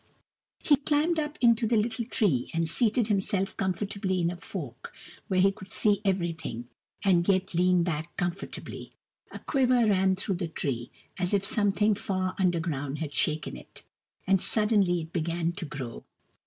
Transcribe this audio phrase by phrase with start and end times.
[0.57, 4.91] He climbed up into the little tree and seated him self comfortably in a fork,
[5.27, 6.69] where he could see every thing,
[7.03, 8.93] and yet lean back comfortably.
[9.31, 13.83] A quiver ran through the tree, as if something far under ground had shaken it;
[14.25, 16.03] and suddenly it began to grow.